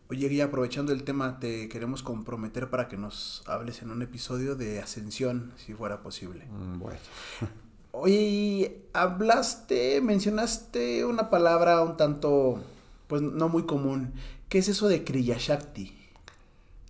Oye, 0.08 0.32
y 0.32 0.40
aprovechando 0.40 0.92
el 0.92 1.02
tema, 1.02 1.40
te 1.40 1.68
queremos 1.68 2.02
comprometer 2.02 2.70
para 2.70 2.86
que 2.86 2.96
nos 2.96 3.42
hables 3.46 3.82
en 3.82 3.90
un 3.90 4.02
episodio 4.02 4.54
de 4.54 4.80
ascensión, 4.80 5.52
si 5.56 5.74
fuera 5.74 6.02
posible. 6.02 6.46
Mm, 6.46 6.78
bueno. 6.78 7.00
Oye, 7.90 8.82
hablaste, 8.92 10.00
mencionaste 10.02 11.04
una 11.04 11.28
palabra 11.28 11.82
un 11.82 11.96
tanto, 11.96 12.62
pues 13.08 13.22
no 13.22 13.48
muy 13.48 13.64
común. 13.64 14.12
¿Qué 14.48 14.58
es 14.58 14.68
eso 14.68 14.86
de 14.86 15.02
Kriya 15.02 15.38
Shakti? 15.38 15.96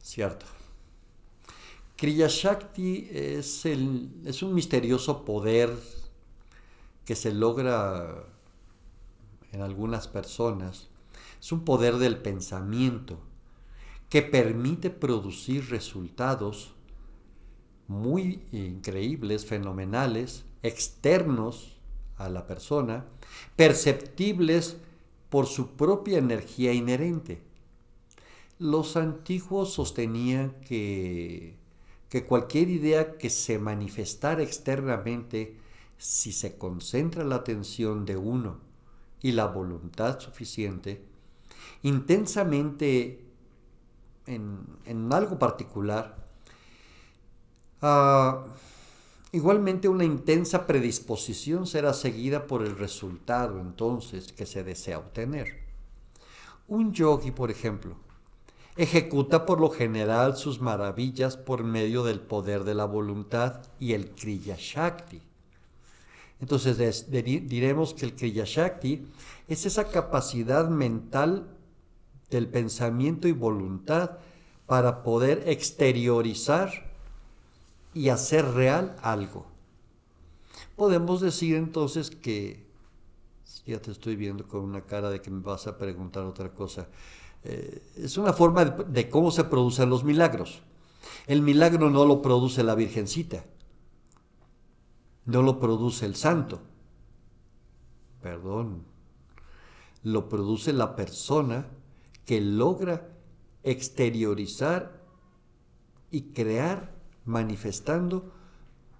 Cierto. 0.03 0.45
Kriya 1.97 2.27
Shakti 2.29 3.09
es, 3.11 3.65
el, 3.65 4.11
es 4.27 4.43
un 4.43 4.53
misterioso 4.53 5.25
poder 5.25 5.73
que 7.07 7.17
se 7.17 7.33
logra 7.33 8.25
en 9.53 9.63
algunas 9.63 10.07
personas. 10.07 10.89
Es 11.47 11.53
un 11.53 11.65
poder 11.65 11.99
del 11.99 12.19
pensamiento 12.19 13.21
que 14.09 14.21
permite 14.21 14.91
producir 14.91 15.71
resultados 15.71 16.75
muy 17.87 18.43
increíbles, 18.51 19.47
fenomenales, 19.47 20.45
externos 20.65 21.77
a 22.17 22.29
la 22.31 22.49
persona, 22.49 23.07
perceptibles 23.55 24.79
por 25.31 25.47
su 25.47 25.77
propia 25.77 26.19
energía 26.19 26.73
inherente. 26.73 27.45
Los 28.59 28.97
antiguos 28.97 29.73
sostenían 29.73 30.51
que, 30.63 31.59
que 32.09 32.27
cualquier 32.27 32.71
idea 32.71 33.19
que 33.19 33.31
se 33.31 33.61
manifestara 33.61 34.43
externamente, 34.43 35.57
si 35.97 36.33
se 36.33 36.59
concentra 36.59 37.23
la 37.23 37.37
atención 37.37 38.05
de 38.05 38.17
uno 38.17 38.59
y 39.23 39.31
la 39.31 39.47
voluntad 39.47 40.19
suficiente, 40.19 41.15
intensamente 41.83 43.25
en, 44.27 45.13
algo 45.13 45.39
particular, 45.39 46.17
uh, 47.83 48.49
Igualmente 49.37 49.87
una 49.89 50.05
intensa 50.05 50.67
predisposición 50.67 51.67
será 51.67 51.93
seguida 51.93 52.47
por 52.47 52.63
el 52.63 52.75
resultado 52.79 53.61
entonces 53.61 54.33
que 54.33 54.47
se 54.47 54.65
desea 54.65 54.99
obtener. 54.99 55.59
Un 56.69 56.95
yogi, 56.95 57.33
por 57.33 57.51
ejemplo, 57.51 57.97
ejecuta 58.79 59.45
por 59.45 59.61
lo 59.61 59.69
general 59.69 60.39
sus 60.39 60.63
maravillas 60.63 61.37
por 61.37 61.65
medio 61.65 62.03
del 62.03 62.21
poder 62.21 62.65
de 62.65 62.75
la 62.75 62.87
voluntad 62.87 63.61
y 63.79 63.93
el 63.93 64.11
Kriya 64.13 64.57
Shakti. 64.59 65.21
Entonces 66.41 67.11
diremos 67.11 67.93
que 67.93 68.07
el 68.07 68.15
Kriya 68.15 68.45
Shakti 68.47 69.07
es 69.49 69.67
esa 69.67 69.89
capacidad 69.89 70.69
mental 70.71 71.47
del 72.31 72.49
pensamiento 72.49 73.29
y 73.29 73.33
voluntad 73.33 74.19
para 74.67 75.03
poder 75.03 75.45
exteriorizar 75.47 76.91
y 77.95 78.09
hacer 78.09 78.45
real 78.53 78.97
algo. 79.03 79.47
Podemos 80.75 81.21
decir 81.21 81.57
entonces 81.57 82.11
que, 82.11 82.67
ya 83.67 83.81
te 83.81 83.91
estoy 83.91 84.17
viendo 84.17 84.47
con 84.47 84.61
una 84.61 84.83
cara 84.83 85.09
de 85.11 85.23
que 85.23 85.31
me 85.31 85.41
vas 85.41 85.67
a 85.67 85.79
preguntar 85.79 86.25
otra 86.25 86.53
cosa, 86.53 86.89
eh, 87.45 87.83
es 87.97 88.19
una 88.19 88.33
forma 88.33 88.65
de 88.65 89.09
cómo 89.09 89.31
se 89.31 89.45
producen 89.45 89.89
los 89.89 90.05
milagros. 90.05 90.63
El 91.27 91.43
milagro 91.43 91.91
no 91.91 92.05
lo 92.05 92.21
produce 92.21 92.63
la 92.63 92.75
Virgencita, 92.75 93.45
no 95.25 95.43
lo 95.43 95.59
produce 95.59 96.07
el 96.07 96.17
santo, 96.17 96.61
perdón, 98.21 98.85
lo 100.03 100.29
produce 100.29 100.73
la 100.73 100.95
persona 100.97 101.67
que 102.27 102.41
logra 102.41 103.09
exteriorizar 103.63 105.03
y 106.11 106.33
crear 106.33 106.95
manifestando 107.25 108.33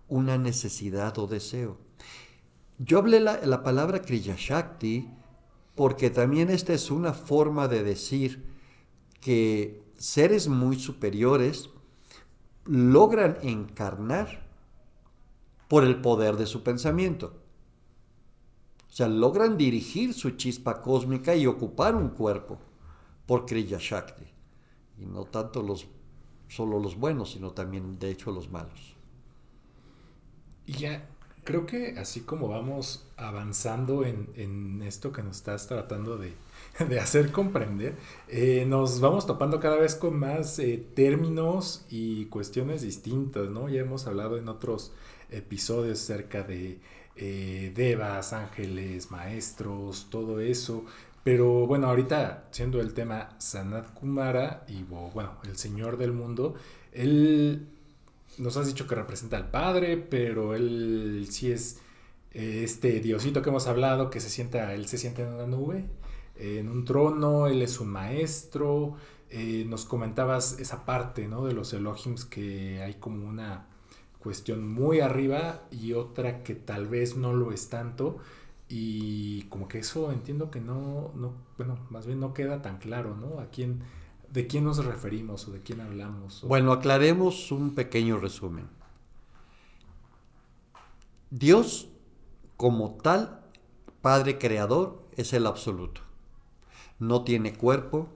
una 0.09 0.39
necesidad 0.39 1.19
o 1.19 1.27
deseo. 1.27 1.77
Yo 2.79 2.99
hablé 2.99 3.21
la, 3.21 3.45
la 3.45 3.63
palabra 3.63 4.01
Kriyashakti 4.01 5.11
porque 5.75 6.09
también 6.11 6.51
esta 6.51 6.73
es 6.73 6.91
una 6.91 7.13
forma 7.13 7.69
de 7.69 7.83
decir 7.83 8.47
que 9.21 9.83
seres 9.99 10.49
muy 10.49 10.79
superiores 10.79 11.71
logran 12.65 13.39
encarnar 13.43 14.47
por 15.69 15.85
el 15.85 16.01
poder 16.01 16.37
de 16.37 16.47
su 16.47 16.63
pensamiento. 16.63 17.35
O 18.89 18.93
sea, 18.93 19.09
logran 19.09 19.57
dirigir 19.59 20.15
su 20.15 20.31
chispa 20.31 20.81
cósmica 20.81 21.35
y 21.35 21.47
ocupar 21.47 21.95
un 21.95 22.11
cuerpo 22.11 22.59
por 23.27 23.47
Kriya 23.47 23.79
Shakti. 23.81 24.25
Y 24.99 25.07
no 25.07 25.25
tanto 25.25 25.63
los, 25.63 25.87
solo 26.49 26.79
los 26.79 26.97
buenos, 26.97 27.33
sino 27.33 27.51
también, 27.51 27.99
de 27.99 28.11
hecho, 28.11 28.31
los 28.31 28.51
malos. 28.51 28.95
Y 30.67 30.73
ya, 30.75 31.07
creo 31.45 31.65
que 31.65 31.97
así 31.99 32.21
como 32.21 32.49
vamos 32.49 33.07
avanzando 33.17 34.05
en, 34.05 34.83
esto 34.83 35.13
que 35.13 35.23
nos 35.23 35.37
estás 35.37 35.67
tratando 35.67 36.19
de, 36.89 37.01
hacer 37.01 37.33
comprender, 37.33 37.97
eh, 38.29 38.65
nos 38.67 39.01
vamos 39.01 39.27
topando 39.27 39.61
cada 39.61 39.77
vez 39.77 39.95
con 39.95 40.19
más 40.19 40.59
eh, 40.59 40.85
términos 40.95 41.85
y 41.89 42.27
cuestiones 42.27 42.83
distintas, 42.83 43.49
¿no? 43.49 43.69
Ya 43.69 43.81
hemos 43.81 44.07
hablado 44.07 44.39
en 44.39 44.49
otros 44.49 44.93
episodios 45.31 46.03
acerca 46.03 46.43
de 46.43 46.79
eh, 47.17 47.73
devas, 47.75 48.33
ángeles, 48.33 49.11
maestros, 49.11 50.09
todo 50.11 50.41
eso. 50.41 50.85
Pero 51.27 51.67
bueno, 51.67 51.89
ahorita 51.89 52.47
siendo 52.53 52.81
el 52.81 52.95
tema 52.95 53.31
Sanat 53.39 53.93
Kumara 53.95 54.65
y 54.69 54.85
bueno, 54.85 55.33
el 55.43 55.57
Señor 55.57 55.97
del 55.97 56.13
Mundo, 56.13 56.55
él 56.93 57.67
nos 58.39 58.57
has 58.57 58.69
dicho 58.69 58.87
que 58.87 58.95
representa 58.95 59.37
al 59.37 59.51
Padre, 59.51 59.97
pero 59.97 60.55
él 60.55 61.27
sí 61.29 61.51
es 61.51 61.81
eh, 62.31 62.61
este 62.63 63.01
diosito 63.01 63.43
que 63.43 63.49
hemos 63.49 63.67
hablado, 63.67 64.09
que 64.09 64.21
se 64.21 64.31
sienta, 64.31 64.73
él 64.73 64.87
se 64.87 64.99
siente 64.99 65.23
en 65.23 65.31
una 65.31 65.49
nube, 65.49 65.87
en 66.37 66.69
un 66.69 66.85
trono, 66.85 67.49
él 67.49 67.61
es 67.61 67.81
un 67.81 67.89
maestro. 67.89 68.95
Eh, 69.29 69.65
nos 69.67 69.85
comentabas 69.85 70.61
esa 70.61 70.85
parte 70.85 71.27
¿no? 71.27 71.45
de 71.45 71.55
los 71.55 71.73
Elohims 71.73 72.25
que 72.25 72.81
hay 72.83 72.95
como 72.95 73.27
una 73.27 73.67
cuestión 74.21 74.73
muy 74.73 75.01
arriba 75.01 75.65
y 75.73 75.93
otra 75.95 76.45
que 76.45 76.55
tal 76.55 76.87
vez 76.87 77.17
no 77.17 77.33
lo 77.33 77.51
es 77.51 77.69
tanto. 77.69 78.19
Y 78.69 79.43
como 79.45 79.69
que 79.69 79.79
eso 79.79 80.11
entiendo 80.11 80.51
que 80.51 80.61
no, 80.61 81.13
no, 81.15 81.35
bueno, 81.57 81.79
más 81.91 82.07
bien 82.07 82.19
no 82.19 82.35
queda 82.35 82.63
tan 82.63 82.79
claro, 82.79 83.17
¿no? 83.17 83.39
¿A 83.41 83.47
quién, 83.51 83.83
¿De 84.33 84.47
quién 84.47 84.65
nos 84.65 84.85
referimos 84.85 85.47
o 85.49 85.53
de 85.53 85.61
quién 85.61 85.81
hablamos? 85.81 86.43
Bueno, 86.47 86.73
aclaremos 86.73 87.53
un 87.53 87.75
pequeño 87.75 88.19
resumen. 88.19 88.69
Dios, 91.31 91.89
como 92.57 92.97
tal, 92.97 93.41
Padre 94.01 94.39
Creador, 94.39 95.07
es 95.17 95.33
el 95.33 95.47
absoluto. 95.47 96.01
No 96.99 97.23
tiene 97.25 97.55
cuerpo, 97.55 98.09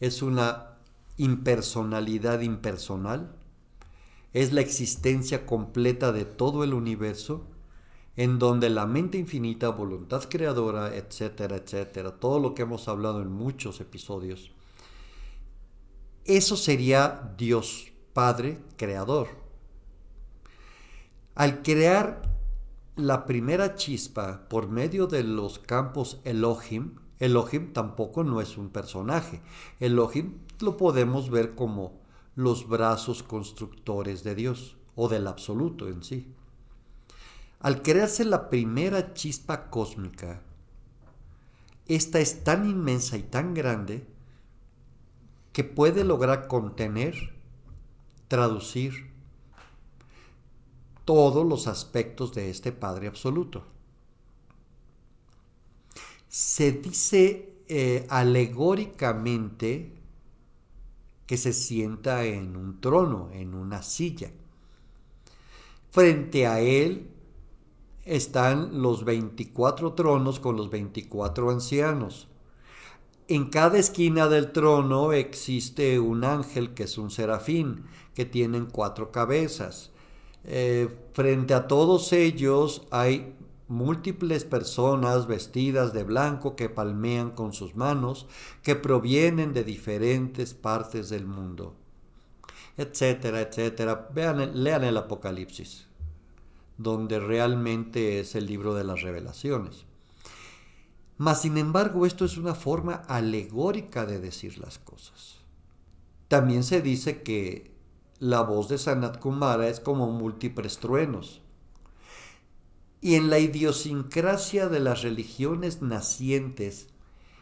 es 0.00 0.22
una 0.22 0.78
impersonalidad 1.16 2.40
impersonal, 2.40 3.34
es 4.32 4.52
la 4.52 4.60
existencia 4.60 5.46
completa 5.46 6.12
de 6.12 6.24
todo 6.24 6.64
el 6.64 6.74
universo 6.74 7.46
en 8.18 8.40
donde 8.40 8.68
la 8.68 8.84
mente 8.84 9.16
infinita, 9.16 9.68
voluntad 9.68 10.24
creadora, 10.28 10.96
etcétera, 10.96 11.54
etcétera, 11.54 12.18
todo 12.18 12.40
lo 12.40 12.52
que 12.52 12.62
hemos 12.62 12.88
hablado 12.88 13.22
en 13.22 13.30
muchos 13.30 13.80
episodios, 13.80 14.50
eso 16.24 16.56
sería 16.56 17.32
Dios 17.38 17.92
Padre 18.12 18.58
Creador. 18.76 19.28
Al 21.36 21.62
crear 21.62 22.22
la 22.96 23.24
primera 23.24 23.76
chispa 23.76 24.48
por 24.48 24.68
medio 24.68 25.06
de 25.06 25.22
los 25.22 25.60
campos 25.60 26.20
Elohim, 26.24 26.96
Elohim 27.20 27.72
tampoco 27.72 28.24
no 28.24 28.40
es 28.40 28.58
un 28.58 28.70
personaje. 28.70 29.42
Elohim 29.78 30.38
lo 30.58 30.76
podemos 30.76 31.30
ver 31.30 31.54
como 31.54 32.00
los 32.34 32.68
brazos 32.68 33.22
constructores 33.22 34.24
de 34.24 34.34
Dios 34.34 34.76
o 34.96 35.08
del 35.08 35.28
absoluto 35.28 35.86
en 35.86 36.02
sí. 36.02 36.34
Al 37.60 37.82
crearse 37.82 38.24
la 38.24 38.50
primera 38.50 39.14
chispa 39.14 39.68
cósmica, 39.68 40.42
esta 41.86 42.20
es 42.20 42.44
tan 42.44 42.68
inmensa 42.68 43.16
y 43.16 43.22
tan 43.22 43.54
grande 43.54 44.06
que 45.52 45.64
puede 45.64 46.04
lograr 46.04 46.46
contener, 46.46 47.34
traducir 48.28 49.10
todos 51.04 51.44
los 51.44 51.66
aspectos 51.66 52.32
de 52.34 52.50
este 52.50 52.70
Padre 52.70 53.08
Absoluto. 53.08 53.64
Se 56.28 56.70
dice 56.70 57.54
eh, 57.66 58.06
alegóricamente 58.08 59.94
que 61.26 61.36
se 61.36 61.52
sienta 61.52 62.24
en 62.24 62.56
un 62.56 62.80
trono, 62.80 63.30
en 63.32 63.54
una 63.54 63.82
silla. 63.82 64.30
Frente 65.90 66.46
a 66.46 66.60
él 66.60 67.17
están 68.08 68.80
los 68.80 69.04
24 69.04 69.92
tronos 69.92 70.40
con 70.40 70.56
los 70.56 70.70
24 70.70 71.50
ancianos. 71.50 72.26
En 73.28 73.50
cada 73.50 73.78
esquina 73.78 74.28
del 74.28 74.52
trono 74.52 75.12
existe 75.12 75.98
un 76.00 76.24
ángel 76.24 76.72
que 76.72 76.84
es 76.84 76.96
un 76.96 77.10
serafín, 77.10 77.84
que 78.14 78.24
tienen 78.24 78.64
cuatro 78.64 79.12
cabezas. 79.12 79.90
Eh, 80.44 80.88
frente 81.12 81.52
a 81.52 81.68
todos 81.68 82.14
ellos 82.14 82.86
hay 82.90 83.34
múltiples 83.68 84.44
personas 84.44 85.26
vestidas 85.26 85.92
de 85.92 86.04
blanco 86.04 86.56
que 86.56 86.70
palmean 86.70 87.32
con 87.32 87.52
sus 87.52 87.76
manos, 87.76 88.26
que 88.62 88.74
provienen 88.74 89.52
de 89.52 89.64
diferentes 89.64 90.54
partes 90.54 91.10
del 91.10 91.26
mundo, 91.26 91.74
etcétera, 92.78 93.42
etcétera. 93.42 94.08
Vean, 94.14 94.64
lean 94.64 94.84
el 94.84 94.96
Apocalipsis 94.96 95.87
donde 96.78 97.18
realmente 97.18 98.20
es 98.20 98.34
el 98.34 98.46
libro 98.46 98.74
de 98.74 98.84
las 98.84 99.02
revelaciones. 99.02 99.84
Mas, 101.18 101.42
sin 101.42 101.58
embargo, 101.58 102.06
esto 102.06 102.24
es 102.24 102.36
una 102.36 102.54
forma 102.54 102.94
alegórica 102.94 104.06
de 104.06 104.20
decir 104.20 104.58
las 104.58 104.78
cosas. 104.78 105.38
También 106.28 106.62
se 106.62 106.80
dice 106.80 107.22
que 107.22 107.76
la 108.20 108.42
voz 108.42 108.68
de 108.68 108.78
Sanat 108.78 109.18
Kumara 109.18 109.68
es 109.68 109.80
como 109.80 110.12
múltiples 110.12 110.78
truenos. 110.78 111.42
Y 113.00 113.14
en 113.14 113.30
la 113.30 113.40
idiosincrasia 113.40 114.68
de 114.68 114.80
las 114.80 115.02
religiones 115.02 115.82
nacientes 115.82 116.88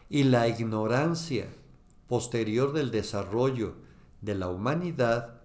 y 0.09 0.25
la 0.25 0.49
ignorancia 0.49 1.49
posterior 2.09 2.73
del 2.73 2.91
desarrollo 2.91 3.75
de 4.23 4.35
la 4.35 4.49
humanidad, 4.49 5.41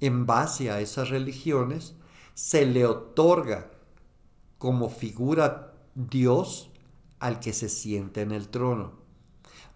en 0.00 0.26
base 0.26 0.70
a 0.70 0.80
esas 0.80 1.08
religiones, 1.10 1.94
se 2.34 2.66
le 2.66 2.86
otorga 2.86 3.70
como 4.58 4.88
figura 4.88 5.74
Dios 5.94 6.70
al 7.18 7.40
que 7.40 7.52
se 7.52 7.68
siente 7.68 8.22
en 8.22 8.32
el 8.32 8.48
trono. 8.48 8.92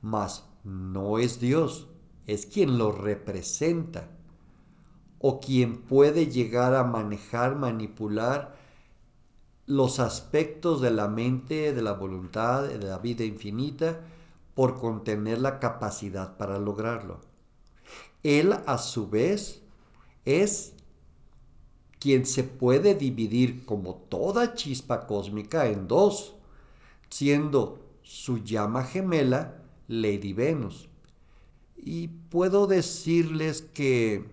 Mas 0.03 0.45
no 0.64 1.19
es 1.19 1.40
Dios, 1.40 1.88
es 2.27 2.47
quien 2.47 2.79
lo 2.79 2.92
representa 2.92 4.09
o 5.19 5.40
quien 5.40 5.83
puede 5.83 6.27
llegar 6.27 6.75
a 6.75 6.85
manejar, 6.85 7.57
manipular 7.57 8.57
los 9.66 9.99
aspectos 9.99 10.81
de 10.81 10.90
la 10.92 11.09
mente, 11.09 11.73
de 11.73 11.83
la 11.83 11.92
voluntad, 11.92 12.64
de 12.64 12.79
la 12.79 12.99
vida 12.99 13.25
infinita, 13.25 14.01
por 14.55 14.79
contener 14.79 15.40
la 15.40 15.59
capacidad 15.59 16.37
para 16.37 16.59
lograrlo. 16.59 17.21
Él 18.23 18.55
a 18.66 18.79
su 18.79 19.09
vez 19.09 19.62
es 20.25 20.76
quien 22.07 22.25
se 22.25 22.45
puede 22.45 22.95
dividir 22.95 23.64
como 23.64 23.97
toda 23.97 24.55
chispa 24.55 25.09
cósmica 25.09 25.66
en 25.66 25.88
dos, 25.88 26.37
siendo 27.11 27.81
su 28.05 28.45
llama 28.45 28.85
gemela 28.85 29.61
Lady 29.88 30.33
Venus. 30.33 30.88
Y 31.77 32.07
puedo 32.07 32.69
decirles 32.69 33.62
que 33.62 34.25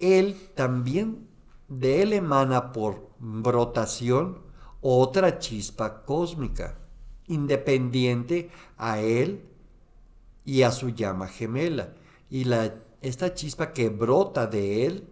él 0.00 0.36
también, 0.56 1.28
de 1.68 2.02
él 2.02 2.14
emana 2.14 2.72
por 2.72 3.08
brotación 3.20 4.40
otra 4.80 5.38
chispa 5.38 6.02
cósmica, 6.02 6.80
independiente 7.28 8.50
a 8.76 8.98
él 8.98 9.44
y 10.44 10.62
a 10.62 10.72
su 10.72 10.88
llama 10.88 11.28
gemela. 11.28 11.94
Y 12.28 12.42
la, 12.42 12.74
esta 13.02 13.34
chispa 13.34 13.72
que 13.72 13.88
brota 13.88 14.48
de 14.48 14.84
él 14.86 15.11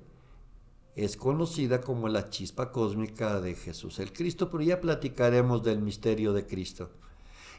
es 1.04 1.16
conocida 1.16 1.80
como 1.80 2.08
la 2.08 2.28
chispa 2.28 2.72
cósmica 2.72 3.40
de 3.40 3.54
Jesús 3.54 3.98
el 3.98 4.12
Cristo, 4.12 4.50
pero 4.50 4.62
ya 4.62 4.80
platicaremos 4.80 5.62
del 5.62 5.80
misterio 5.80 6.32
de 6.32 6.46
Cristo. 6.46 6.90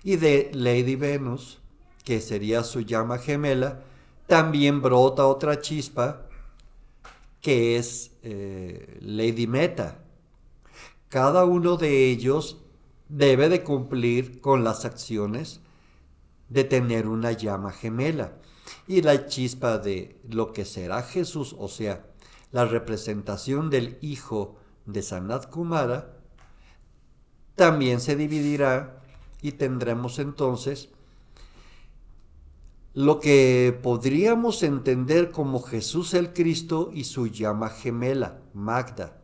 Y 0.03 0.15
de 0.15 0.51
Lady 0.53 0.95
Venus, 0.95 1.59
que 2.03 2.21
sería 2.21 2.63
su 2.63 2.81
llama 2.81 3.17
gemela, 3.17 3.83
también 4.27 4.81
brota 4.81 5.25
otra 5.25 5.59
chispa 5.59 6.27
que 7.41 7.77
es 7.77 8.11
eh, 8.23 8.97
Lady 9.01 9.47
Meta. 9.47 10.03
Cada 11.09 11.45
uno 11.45 11.77
de 11.77 12.09
ellos 12.09 12.57
debe 13.09 13.49
de 13.49 13.63
cumplir 13.63 14.39
con 14.39 14.63
las 14.63 14.85
acciones 14.85 15.59
de 16.49 16.63
tener 16.63 17.07
una 17.07 17.31
llama 17.31 17.71
gemela. 17.71 18.37
Y 18.87 19.01
la 19.01 19.27
chispa 19.27 19.77
de 19.77 20.19
lo 20.29 20.53
que 20.53 20.65
será 20.65 21.01
Jesús, 21.01 21.55
o 21.57 21.67
sea, 21.67 22.10
la 22.51 22.65
representación 22.65 23.69
del 23.69 23.97
hijo 24.01 24.57
de 24.85 25.01
Sanat 25.01 25.49
Kumara, 25.49 26.17
también 27.55 27.99
se 27.99 28.15
dividirá 28.15 29.01
y 29.41 29.53
tendremos 29.53 30.19
entonces 30.19 30.89
lo 32.93 33.19
que 33.19 33.77
podríamos 33.81 34.63
entender 34.63 35.31
como 35.31 35.61
Jesús 35.61 36.13
el 36.13 36.33
Cristo 36.33 36.91
y 36.93 37.05
su 37.05 37.27
llama 37.27 37.69
gemela, 37.69 38.41
Magda. 38.53 39.21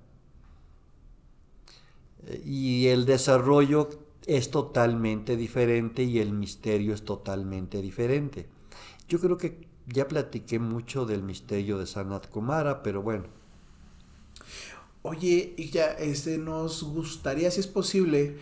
Y 2.46 2.88
el 2.88 3.06
desarrollo 3.06 3.90
es 4.26 4.52
totalmente 4.52 5.36
diferente 5.36 6.04
y 6.04 6.20
el 6.20 6.32
misterio 6.32 6.94
es 6.94 7.04
totalmente 7.04 7.82
diferente. 7.82 8.48
Yo 9.08 9.20
creo 9.20 9.38
que 9.38 9.67
ya 9.88 10.08
platiqué 10.08 10.60
mucho 10.60 11.06
del 11.06 11.24
misterio 11.24 11.78
de 11.78 11.88
Sanat 11.88 12.28
Kumara, 12.28 12.84
pero 12.84 13.02
bueno. 13.02 13.26
Oye, 15.02 15.54
y 15.58 15.70
ya 15.70 15.92
este, 15.94 16.38
nos 16.38 16.84
gustaría, 16.84 17.50
si 17.50 17.62
es 17.62 17.68
posible, 17.68 18.38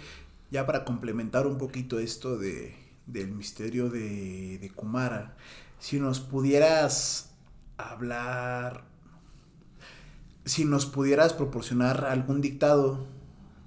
ya 0.49 0.65
para 0.65 0.83
complementar 0.83 1.45
un 1.45 1.57
poquito 1.57 1.99
esto 1.99 2.37
de, 2.37 2.75
del 3.05 3.31
misterio 3.31 3.89
de, 3.89 4.71
Kumara, 4.75 5.37
si 5.79 5.99
nos 5.99 6.19
pudieras 6.19 7.35
hablar, 7.77 8.85
si 10.45 10.65
nos 10.65 10.87
pudieras 10.87 11.33
proporcionar 11.33 12.05
algún 12.05 12.41
dictado 12.41 13.05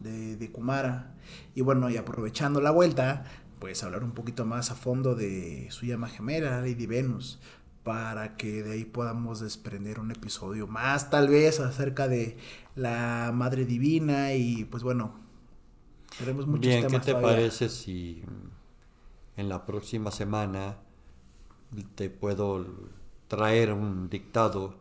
de, 0.01 0.37
de 0.37 0.51
Kumara, 0.51 1.15
y 1.55 1.61
bueno, 1.61 1.91
y 1.91 1.97
aprovechando 1.97 2.61
la 2.61 2.73
vuelta, 2.73 3.25
pues 3.59 3.83
hablar 3.83 4.05
un 4.05 4.13
poquito 4.13 4.45
más 4.45 4.71
a 4.71 4.75
fondo 4.75 5.15
de 5.15 5.69
su 5.71 5.87
llama 5.87 6.09
gemela, 6.09 6.61
Lady 6.61 6.87
Venus, 6.87 7.39
para 7.89 8.37
que 8.37 8.63
de 8.63 8.73
ahí 8.73 8.85
podamos 8.85 9.41
desprender 9.41 9.99
un 9.99 10.11
episodio 10.11 10.67
más, 10.67 11.09
tal 11.09 11.27
vez, 11.27 11.59
acerca 11.59 12.07
de 12.07 12.37
la 12.77 13.31
Madre 13.33 13.65
Divina 13.65 14.35
y 14.35 14.67
pues 14.67 14.83
bueno, 14.83 15.15
tenemos 16.19 16.47
muchos 16.47 16.67
Bien, 16.67 16.87
¿qué 16.87 17.01
te 17.01 17.15
parece 17.15 17.71
si 17.71 18.23
en 19.39 19.49
la 19.49 19.65
próxima 19.65 20.11
semana 20.11 20.77
te 21.95 22.11
puedo 22.11 22.67
traer 23.27 23.73
un 23.73 24.11
dictado, 24.11 24.75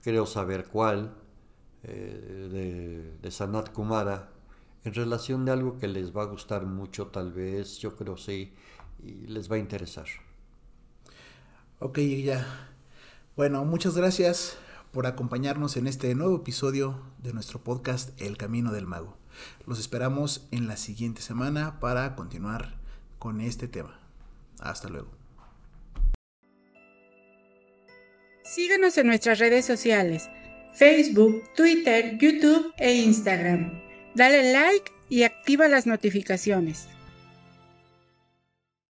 creo 0.00 0.24
saber 0.24 0.68
cuál, 0.68 1.12
eh, 1.82 3.18
de, 3.20 3.30
Sanat 3.30 3.74
Kumara, 3.74 4.30
en 4.84 4.94
relación 4.94 5.44
de 5.44 5.52
algo 5.52 5.76
que 5.76 5.86
les 5.86 6.16
va 6.16 6.22
a 6.22 6.26
gustar 6.26 6.64
mucho, 6.64 7.08
tal 7.08 7.30
vez, 7.30 7.78
yo 7.78 7.94
creo 7.94 8.16
sí, 8.16 8.54
y 9.04 9.26
les 9.26 9.52
va 9.52 9.56
a 9.56 9.58
interesar. 9.58 10.06
Ok, 11.80 12.00
ya. 12.00 12.44
Bueno, 13.36 13.64
muchas 13.64 13.96
gracias 13.96 14.56
por 14.90 15.06
acompañarnos 15.06 15.76
en 15.76 15.86
este 15.86 16.12
nuevo 16.16 16.34
episodio 16.34 17.00
de 17.22 17.32
nuestro 17.32 17.62
podcast 17.62 18.20
El 18.20 18.36
Camino 18.36 18.72
del 18.72 18.86
Mago. 18.86 19.16
Los 19.64 19.78
esperamos 19.78 20.48
en 20.50 20.66
la 20.66 20.76
siguiente 20.76 21.22
semana 21.22 21.78
para 21.78 22.16
continuar 22.16 22.74
con 23.20 23.40
este 23.40 23.68
tema. 23.68 24.00
Hasta 24.58 24.88
luego. 24.88 25.12
Síguenos 28.42 28.98
en 28.98 29.06
nuestras 29.06 29.38
redes 29.38 29.64
sociales, 29.64 30.28
Facebook, 30.74 31.44
Twitter, 31.54 32.18
YouTube 32.18 32.72
e 32.76 32.94
Instagram. 32.94 33.80
Dale 34.16 34.52
like 34.52 34.90
y 35.08 35.22
activa 35.22 35.68
las 35.68 35.86
notificaciones. 35.86 36.88